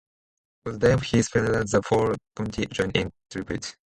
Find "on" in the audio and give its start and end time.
0.65-0.71